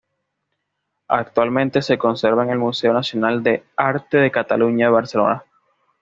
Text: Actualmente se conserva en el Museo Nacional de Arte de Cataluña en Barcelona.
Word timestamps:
Actualmente 1.09 1.83
se 1.83 1.99
conserva 1.99 2.41
en 2.43 2.49
el 2.49 2.57
Museo 2.57 2.91
Nacional 2.91 3.43
de 3.43 3.65
Arte 3.77 4.17
de 4.17 4.31
Cataluña 4.31 4.87
en 4.87 4.93
Barcelona. 4.93 5.43